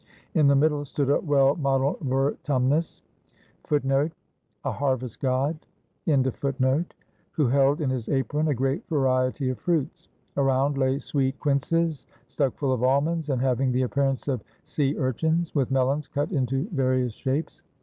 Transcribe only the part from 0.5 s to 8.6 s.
middle stood a well modeled Vertumnus,^ who held in his apron a